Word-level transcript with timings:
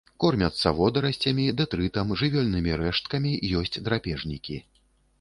Кормяцца 0.21 0.71
водарасцямі, 0.79 1.45
дэтрытам, 1.61 2.15
жывёльнымі 2.23 2.71
рэшткамі, 2.85 3.39
ёсць 3.63 3.79
драпежнікі. 3.89 4.63